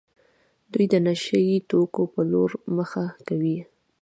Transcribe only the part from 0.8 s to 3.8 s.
د نشه يي توکو په لور مخه کوي.